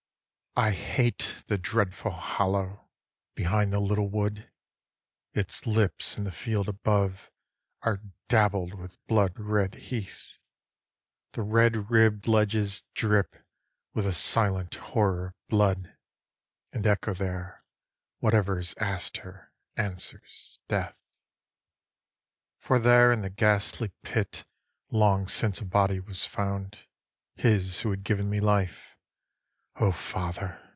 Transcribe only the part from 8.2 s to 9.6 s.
dabbled with blood